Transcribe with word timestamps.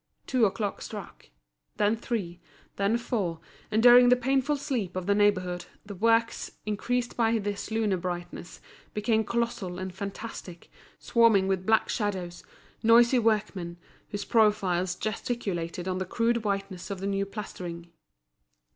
Two 0.25 0.45
o'clock 0.45 0.81
struck—then 0.81 1.95
three, 1.95 2.39
then 2.75 2.97
four; 2.97 3.39
and 3.69 3.83
during 3.83 4.09
the 4.09 4.15
painful 4.15 4.57
sleep 4.57 4.95
of 4.95 5.05
the 5.05 5.13
neighbourhood, 5.13 5.65
the 5.85 5.93
works, 5.93 6.53
increased 6.65 7.15
by 7.15 7.37
this 7.37 7.69
lunar 7.69 7.97
brightness, 7.97 8.59
became 8.95 9.23
colossal 9.23 9.77
and 9.77 9.93
fantastic, 9.93 10.71
swarming 10.97 11.47
with 11.47 11.67
black 11.67 11.87
shadows, 11.87 12.43
noisy 12.81 13.19
workmen, 13.19 13.77
whose 14.09 14.25
profiles 14.25 14.95
gesticulated 14.95 15.87
on 15.87 15.99
the 15.99 16.05
crude 16.05 16.43
whiteness 16.43 16.89
of 16.89 16.99
the 16.99 17.05
new 17.05 17.23
plastering. 17.27 17.91